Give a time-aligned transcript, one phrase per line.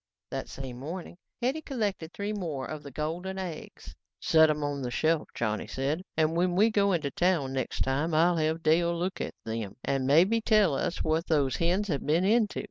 [0.31, 3.93] That same morning, Hetty collected three more of the golden eggs.
[4.19, 8.11] "Set 'em on the shelf," Johnny said, "and when we go into town next time
[8.15, 12.25] I'll have Dale look at them and maybe tell us what those hens have been
[12.25, 12.59] into.